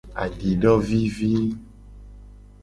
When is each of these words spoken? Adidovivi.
Adidovivi. 0.23 1.35